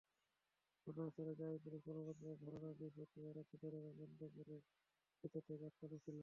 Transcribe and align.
ঘটনাস্থলে 0.87 1.33
যাওয়া 1.39 1.57
পুলিশ 1.63 1.81
কর্মকর্তাদের 1.85 2.37
ধারণা, 2.43 2.69
বৃহস্পতিবার 2.79 3.33
রাতে 3.37 3.55
দরজা 3.63 4.27
ভেতর 5.23 5.41
থেকে 5.47 5.65
আটকানো 5.67 5.97
ছিল। 6.05 6.17